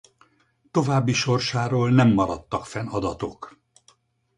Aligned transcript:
További 0.71 1.13
sorsáról 1.13 1.89
nem 1.91 2.11
maradtak 2.13 2.65
fenn 2.65 2.87
adatok. 2.87 3.57